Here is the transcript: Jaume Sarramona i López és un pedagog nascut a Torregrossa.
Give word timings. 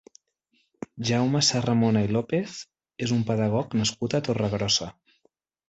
Jaume 1.09 1.41
Sarramona 1.49 2.03
i 2.09 2.09
López 2.17 2.57
és 3.09 3.15
un 3.19 3.23
pedagog 3.29 3.79
nascut 3.83 4.19
a 4.19 4.25
Torregrossa. 4.31 4.93